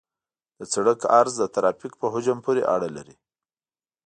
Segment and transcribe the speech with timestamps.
[0.57, 3.15] د سرک عرض د ترافیک په حجم پورې اړه لري